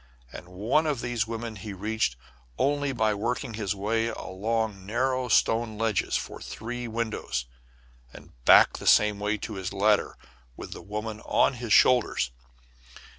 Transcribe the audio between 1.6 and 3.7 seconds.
reached only by working